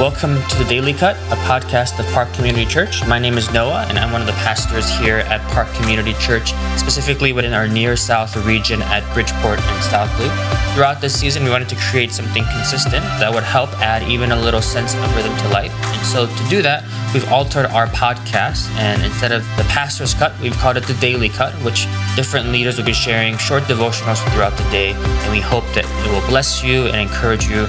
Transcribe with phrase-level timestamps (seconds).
[0.00, 3.06] Welcome to the Daily Cut, a podcast of Park Community Church.
[3.06, 6.54] My name is Noah, and I'm one of the pastors here at Park Community Church,
[6.78, 10.32] specifically within our near south region at Bridgeport and South Loop.
[10.72, 14.36] Throughout this season, we wanted to create something consistent that would help add even a
[14.40, 15.72] little sense of rhythm to life.
[15.84, 16.82] And so, to do that,
[17.12, 21.28] we've altered our podcast, and instead of the pastor's cut, we've called it the Daily
[21.28, 21.86] Cut, which
[22.16, 24.92] different leaders will be sharing short devotionals throughout the day.
[24.94, 27.66] And we hope that it will bless you and encourage you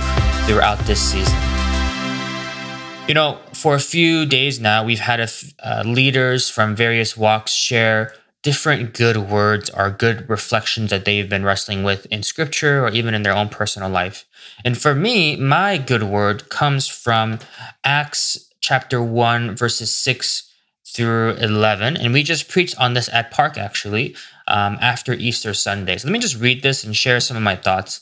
[0.47, 1.50] throughout this season.
[3.07, 5.19] You know, for a few days now, we've had
[5.59, 11.43] uh, leaders from various walks share different good words or good reflections that they've been
[11.43, 14.25] wrestling with in scripture or even in their own personal life.
[14.63, 17.39] And for me, my good word comes from
[17.83, 20.51] Acts chapter 1, verses 6
[20.87, 21.97] through 11.
[21.97, 24.15] And we just preached on this at Park actually
[24.47, 25.97] um, after Easter Sunday.
[25.97, 28.01] So let me just read this and share some of my thoughts.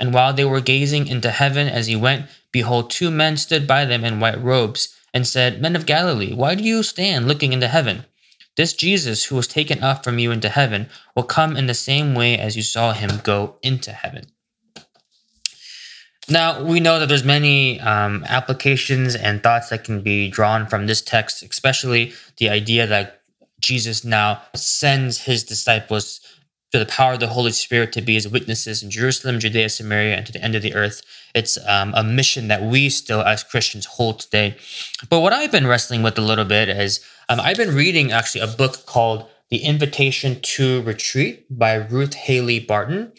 [0.00, 3.84] And while they were gazing into heaven as he went, behold, two men stood by
[3.84, 7.68] them in white robes, and said, Men of Galilee, why do you stand looking into
[7.68, 8.06] heaven?
[8.56, 12.14] This Jesus, who was taken up from you into heaven, will come in the same
[12.14, 14.26] way as you saw him go into heaven.
[16.28, 20.86] Now we know that there's many um, applications and thoughts that can be drawn from
[20.86, 23.22] this text, especially the idea that
[23.60, 26.20] Jesus now sends his disciples
[26.72, 30.16] to the power of the Holy Spirit to be his witnesses in Jerusalem, Judea, Samaria,
[30.16, 31.02] and to the end of the earth.
[31.34, 34.56] It's um, a mission that we still, as Christians, hold today.
[35.08, 38.42] But what I've been wrestling with a little bit is um, I've been reading actually
[38.42, 43.12] a book called The Invitation to Retreat by Ruth Haley Barton.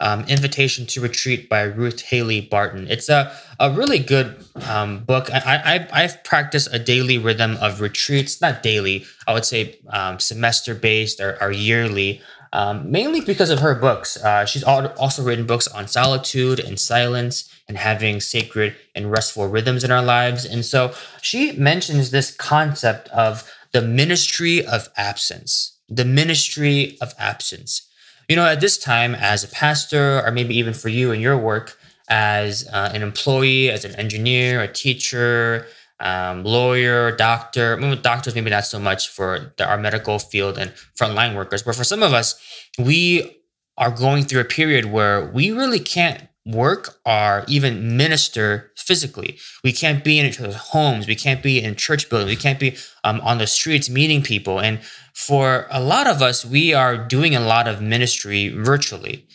[0.00, 2.88] Um, Invitation to Retreat by Ruth Haley Barton.
[2.90, 5.30] It's a, a really good um, book.
[5.32, 10.18] I, I, have practiced a daily rhythm of retreats, not daily, I would say um,
[10.18, 12.20] semester based or, or yearly
[12.54, 14.16] um, mainly because of her books.
[14.16, 19.82] Uh, she's also written books on solitude and silence and having sacred and restful rhythms
[19.82, 20.44] in our lives.
[20.44, 27.90] And so she mentions this concept of the ministry of absence, the ministry of absence.
[28.28, 31.36] You know, at this time, as a pastor, or maybe even for you in your
[31.36, 31.76] work
[32.08, 35.66] as uh, an employee, as an engineer, a teacher,
[36.00, 37.76] um, lawyer, doctor.
[37.96, 41.84] doctors, maybe not so much for the, our medical field and frontline workers, but for
[41.84, 42.40] some of us,
[42.78, 43.40] we
[43.76, 49.38] are going through a period where we really can't work or even minister physically.
[49.62, 51.06] We can't be in each other's homes.
[51.06, 52.30] We can't be in church buildings.
[52.30, 54.60] We can't be um, on the streets meeting people.
[54.60, 54.80] And
[55.14, 59.26] for a lot of us, we are doing a lot of ministry virtually.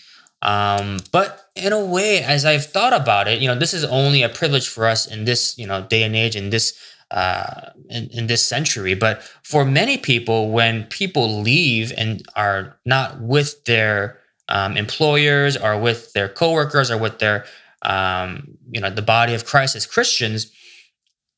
[0.41, 4.23] Um, but in a way, as I've thought about it, you know, this is only
[4.23, 6.79] a privilege for us in this, you know, day and age, in this,
[7.11, 8.93] uh, in, in this century.
[8.93, 15.79] But for many people, when people leave and are not with their um, employers or
[15.79, 17.45] with their coworkers or with their,
[17.81, 20.51] um, you know, the body of Christ as Christians,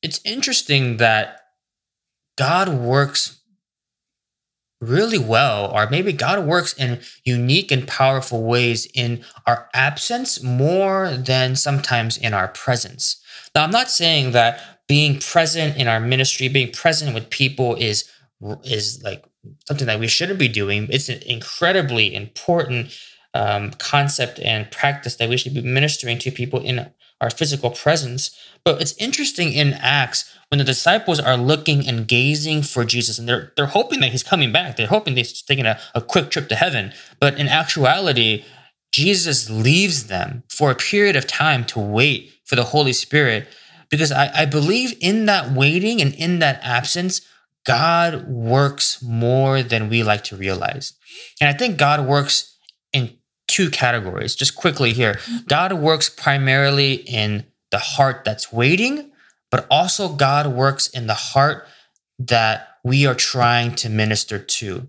[0.02, 1.40] it's interesting that
[2.36, 3.41] God works
[4.82, 11.16] really well, or maybe God works in unique and powerful ways in our absence more
[11.16, 13.22] than sometimes in our presence.
[13.54, 18.10] Now, I'm not saying that being present in our ministry, being present with people is
[18.64, 19.24] is like
[19.68, 20.88] something that we shouldn't be doing.
[20.90, 22.98] It's an incredibly important
[23.34, 26.90] um, concept and practice that we should be ministering to people in
[27.22, 28.36] our physical presence.
[28.64, 33.28] But it's interesting in Acts when the disciples are looking and gazing for Jesus and
[33.28, 34.76] they're they're hoping that he's coming back.
[34.76, 36.92] They're hoping he's taking a, a quick trip to heaven.
[37.20, 38.44] But in actuality,
[38.92, 43.48] Jesus leaves them for a period of time to wait for the Holy Spirit.
[43.88, 47.20] Because I, I believe in that waiting and in that absence,
[47.64, 50.94] God works more than we like to realize.
[51.40, 52.51] And I think God works
[53.52, 54.34] two categories.
[54.34, 59.10] Just quickly here God works primarily in the heart that's waiting,
[59.50, 61.66] but also God works in the heart
[62.18, 64.88] that we are trying to minister to.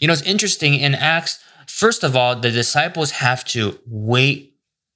[0.00, 4.54] You know, it's interesting in Acts, first of all, the disciples have to wait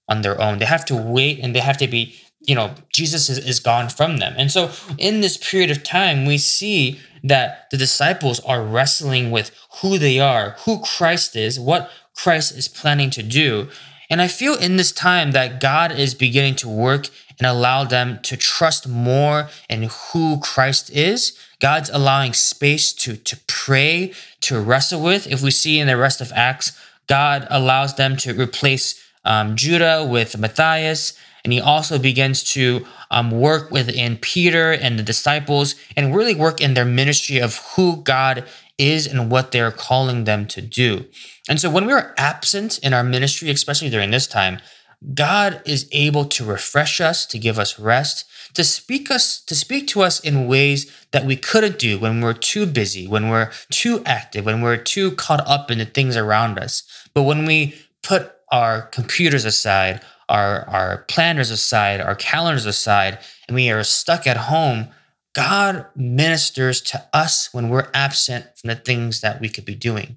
[0.08, 0.58] on their own.
[0.58, 3.88] They have to wait and they have to be, you know, Jesus is, is gone
[3.88, 4.34] from them.
[4.36, 9.52] And so in this period of time, we see that the disciples are wrestling with
[9.80, 13.68] who they are, who Christ is, what Christ is planning to do.
[14.10, 18.20] And I feel in this time that God is beginning to work and allow them
[18.24, 21.38] to trust more in who Christ is.
[21.60, 24.12] God's allowing space to, to pray,
[24.42, 25.26] to wrestle with.
[25.26, 30.06] If we see in the rest of Acts, God allows them to replace um, Judah
[30.08, 36.14] with Matthias, and he also begins to um, work within Peter and the disciples and
[36.14, 38.44] really work in their ministry of who God
[38.78, 41.06] is and what they're calling them to do.
[41.48, 44.60] And so when we're absent in our ministry, especially during this time,
[45.14, 48.24] God is able to refresh us, to give us rest,
[48.54, 52.34] to speak us to speak to us in ways that we couldn't do when we're
[52.34, 56.58] too busy, when we're too active, when we're too caught up in the things around
[56.58, 56.82] us.
[57.14, 63.54] But when we put our computers aside, our, our planners aside, our calendars aside, and
[63.54, 64.88] we are stuck at home,
[65.34, 70.16] God ministers to us when we're absent from the things that we could be doing.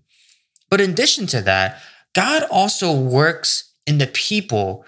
[0.69, 1.81] But in addition to that,
[2.13, 4.85] God also works in the people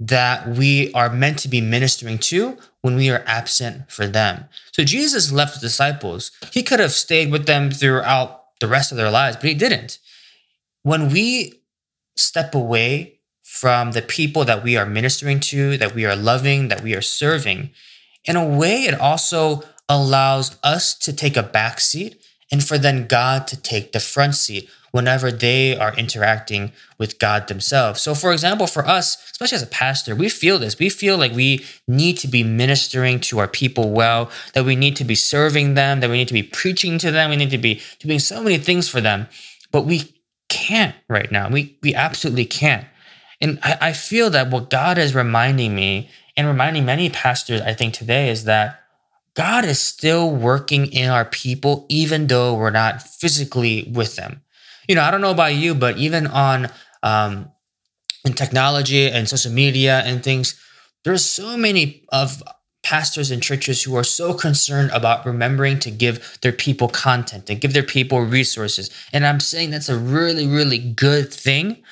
[0.00, 4.44] that we are meant to be ministering to when we are absent for them.
[4.72, 6.30] So Jesus left the disciples.
[6.52, 9.98] He could have stayed with them throughout the rest of their lives, but he didn't.
[10.82, 11.60] When we
[12.16, 16.82] step away from the people that we are ministering to, that we are loving, that
[16.82, 17.70] we are serving,
[18.24, 22.20] in a way, it also allows us to take a back seat
[22.50, 27.48] and for then God to take the front seat whenever they are interacting with God
[27.48, 28.00] themselves.
[28.00, 30.78] So, for example, for us, especially as a pastor, we feel this.
[30.78, 34.96] We feel like we need to be ministering to our people well, that we need
[34.96, 37.58] to be serving them, that we need to be preaching to them, we need to
[37.58, 39.28] be doing so many things for them,
[39.70, 40.14] but we
[40.48, 41.50] can't right now.
[41.50, 42.86] We, we absolutely can't.
[43.40, 47.74] And I, I feel that what God is reminding me and reminding many pastors, I
[47.74, 48.80] think, today is that
[49.34, 54.40] God is still working in our people, even though we're not physically with them
[54.88, 56.68] you know, I don't know about you, but even on
[57.02, 57.52] um,
[58.24, 60.58] in technology and social media and things,
[61.04, 62.42] there's so many of
[62.82, 67.60] pastors and churches who are so concerned about remembering to give their people content and
[67.60, 68.90] give their people resources.
[69.12, 71.82] And I'm saying that's a really, really good thing.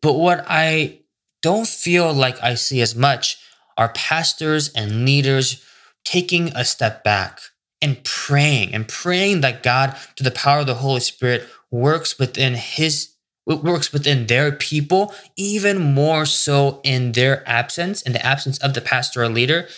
[0.00, 1.00] But what I
[1.42, 3.38] don't feel like I see as much
[3.76, 5.64] are pastors and leaders
[6.04, 7.40] taking a step back
[7.80, 12.54] and praying and praying that God, to the power of the Holy Spirit, works within
[12.54, 13.14] his
[13.46, 18.80] works within their people even more so in their absence in the absence of the
[18.80, 19.68] pastoral leader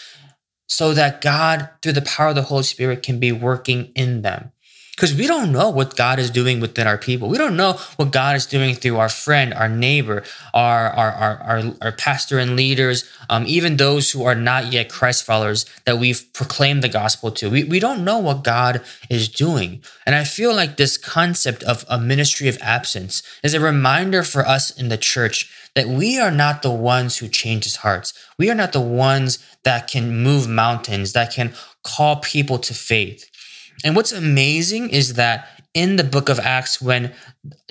[0.68, 4.52] so that god through the power of the holy spirit can be working in them
[4.96, 7.28] because we don't know what God is doing within our people.
[7.28, 11.36] We don't know what God is doing through our friend, our neighbor, our our our
[11.38, 15.98] our, our pastor and leaders, um, even those who are not yet Christ followers that
[15.98, 17.50] we've proclaimed the gospel to.
[17.50, 21.84] We we don't know what God is doing, and I feel like this concept of
[21.88, 26.30] a ministry of absence is a reminder for us in the church that we are
[26.30, 28.14] not the ones who changes hearts.
[28.38, 31.52] We are not the ones that can move mountains, that can
[31.84, 33.30] call people to faith.
[33.86, 37.14] And what's amazing is that in the book of Acts, when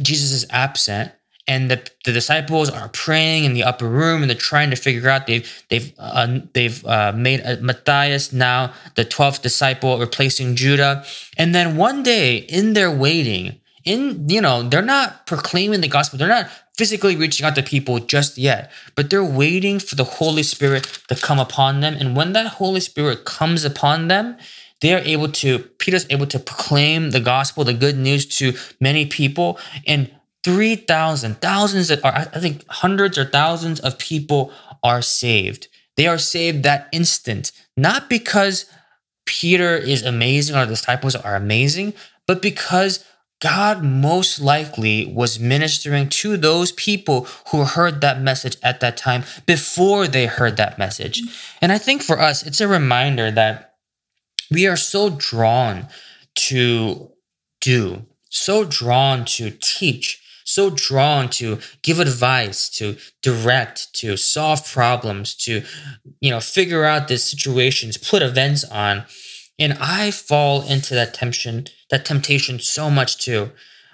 [0.01, 1.12] Jesus is absent
[1.45, 5.09] and the, the disciples are praying in the upper room and they're trying to figure
[5.09, 11.03] out they've they've uh, they've uh, made Matthias now the twelfth disciple replacing Judah,
[11.38, 16.17] and then one day in their waiting, in you know they're not proclaiming the gospel,
[16.17, 20.44] they're not physically reaching out to people just yet, but they're waiting for the Holy
[20.44, 24.38] Spirit to come upon them, and when that Holy Spirit comes upon them
[24.86, 29.08] they are able to, Peter's able to proclaim the gospel, the good news to many
[29.08, 29.58] people.
[29.88, 30.12] And
[30.44, 34.51] 3,000, thousands, that are, I think hundreds or thousands of people
[34.84, 35.70] are saved.
[35.98, 38.65] They are saved that instant, not because
[39.25, 41.96] Peter is amazing or the disciples are amazing,
[42.27, 43.04] but because
[43.42, 49.24] God most likely was ministering to those people who heard that message at that time
[49.48, 51.24] before they heard that message.
[51.60, 53.75] And I think for us, it's a reminder that
[54.52, 55.88] we are so drawn
[56.36, 57.12] to
[57.62, 65.34] do, so drawn to teach, so drawn to give advice, to direct, to solve problems,
[65.36, 65.64] to
[66.20, 69.06] you know figure out the situations, put events on.
[69.58, 73.52] And I fall into that temptation, that temptation so much too.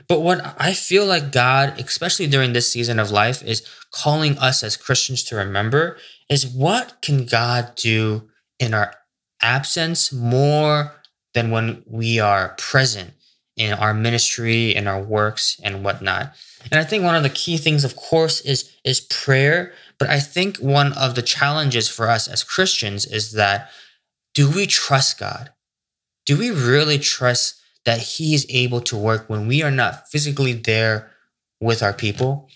[0.07, 4.63] But what I feel like God, especially during this season of life, is calling us
[4.63, 5.97] as Christians to remember
[6.29, 8.29] is what can God do
[8.59, 8.93] in our
[9.41, 10.93] absence more
[11.33, 13.13] than when we are present
[13.57, 16.33] in our ministry and our works and whatnot.
[16.71, 19.73] And I think one of the key things, of course, is is prayer.
[19.99, 23.69] But I think one of the challenges for us as Christians is that
[24.33, 25.51] do we trust God?
[26.25, 30.53] Do we really trust that He is able to work when we are not physically
[30.53, 31.11] there
[31.59, 32.49] with our people?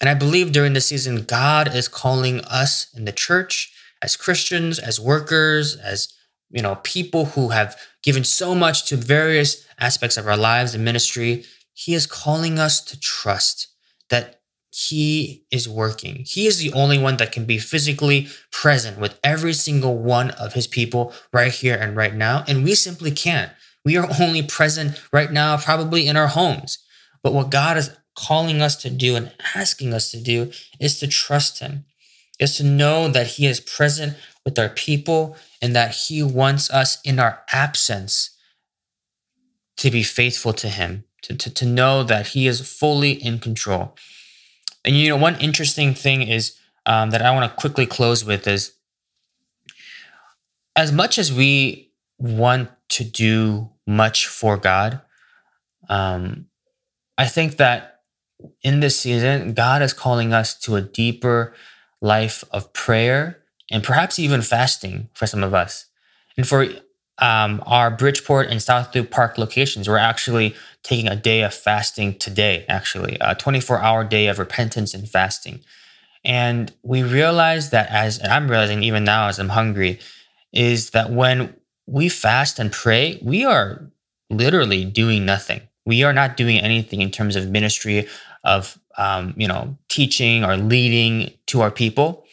[0.00, 3.72] And I believe during the season, God is calling us in the church
[4.02, 6.12] as Christians, as workers, as
[6.54, 10.84] you know, people who have given so much to various aspects of our lives and
[10.84, 11.44] ministry,
[11.74, 13.66] he is calling us to trust
[14.08, 16.24] that he is working.
[16.26, 20.52] He is the only one that can be physically present with every single one of
[20.52, 22.44] his people right here and right now.
[22.46, 23.50] And we simply can't.
[23.84, 26.78] We are only present right now, probably in our homes.
[27.22, 31.08] But what God is calling us to do and asking us to do is to
[31.08, 31.84] trust him,
[32.38, 37.00] is to know that he is present with our people and that he wants us
[37.02, 38.30] in our absence
[39.76, 43.96] to be faithful to him, to, to, to know that he is fully in control.
[44.84, 48.46] And you know, one interesting thing is um, that I want to quickly close with
[48.46, 48.74] is
[50.76, 55.00] as much as we want to do much for God,
[55.88, 56.46] um,
[57.16, 58.02] I think that
[58.62, 61.54] in this season, God is calling us to a deeper
[62.00, 63.43] life of prayer
[63.74, 65.86] and perhaps even fasting for some of us.
[66.36, 66.68] And for
[67.18, 70.54] um, our Bridgeport and South Loop Park locations, we're actually
[70.84, 75.58] taking a day of fasting today, actually, a 24 hour day of repentance and fasting.
[76.24, 79.98] And we realize that as, I'm realizing even now as I'm hungry,
[80.52, 81.56] is that when
[81.88, 83.90] we fast and pray, we are
[84.30, 85.62] literally doing nothing.
[85.84, 88.06] We are not doing anything in terms of ministry,
[88.44, 92.23] of um, you know, teaching or leading to our people.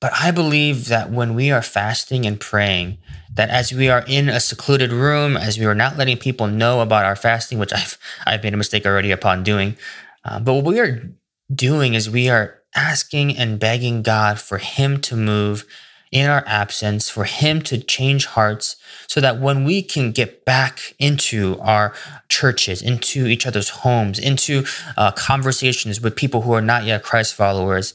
[0.00, 2.98] But I believe that when we are fasting and praying,
[3.34, 6.80] that as we are in a secluded room, as we are not letting people know
[6.80, 9.76] about our fasting, which I've I've made a mistake already upon doing,
[10.24, 11.10] uh, but what we are
[11.54, 15.66] doing is we are asking and begging God for Him to move
[16.10, 18.76] in our absence, for Him to change hearts,
[19.06, 21.92] so that when we can get back into our
[22.28, 24.64] churches, into each other's homes, into
[24.96, 27.94] uh, conversations with people who are not yet Christ followers,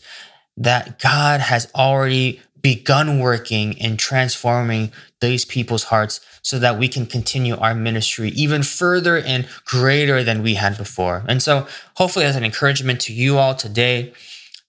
[0.57, 7.05] that God has already begun working in transforming these people's hearts so that we can
[7.05, 11.23] continue our ministry even further and greater than we had before.
[11.27, 14.13] And so, hopefully, as an encouragement to you all today,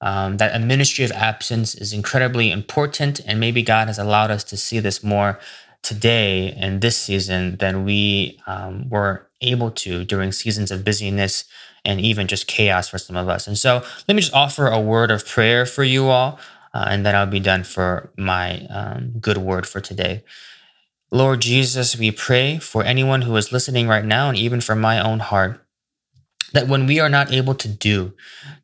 [0.01, 3.21] um, that a ministry of absence is incredibly important.
[3.27, 5.39] And maybe God has allowed us to see this more
[5.83, 11.45] today and this season than we um, were able to during seasons of busyness
[11.87, 13.47] and even just chaos for some of us.
[13.47, 16.39] And so let me just offer a word of prayer for you all,
[16.75, 20.25] uh, and then I'll be done for my um, good word for today.
[21.11, 24.99] Lord Jesus, we pray for anyone who is listening right now, and even for my
[25.01, 25.65] own heart,
[26.53, 28.13] that when we are not able to do,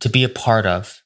[0.01, 1.03] to be a part of,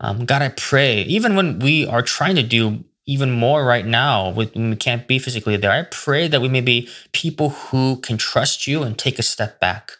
[0.00, 4.30] um, God, I pray, even when we are trying to do even more right now
[4.30, 8.18] when we can't be physically there, I pray that we may be people who can
[8.18, 9.92] trust you and take a step back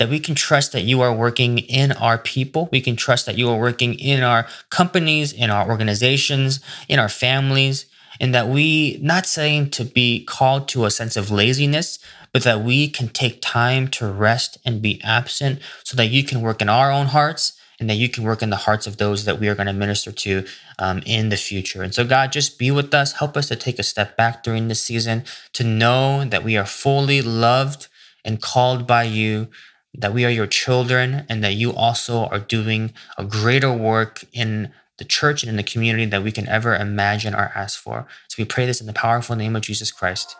[0.00, 2.70] that we can trust that you are working in our people.
[2.72, 7.10] We can trust that you are working in our companies, in our organizations, in our
[7.10, 7.84] families,
[8.18, 11.98] and that we, not saying to be called to a sense of laziness,
[12.32, 16.40] but that we can take time to rest and be absent so that you can
[16.40, 19.26] work in our own hearts and that you can work in the hearts of those
[19.26, 20.46] that we are going to minister to
[20.78, 21.82] um, in the future.
[21.82, 23.12] And so, God, just be with us.
[23.12, 26.64] Help us to take a step back during this season to know that we are
[26.64, 27.88] fully loved
[28.24, 29.48] and called by you
[29.94, 34.72] that we are your children and that you also are doing a greater work in
[34.98, 38.06] the church and in the community that we can ever imagine or ask for.
[38.28, 40.36] So we pray this in the powerful name of Jesus Christ.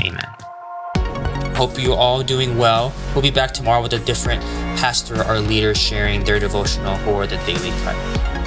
[0.00, 0.26] Amen.
[1.54, 2.92] Hope you all doing well.
[3.14, 4.42] We'll be back tomorrow with a different
[4.80, 8.39] pastor or leader sharing their devotional or the daily cut.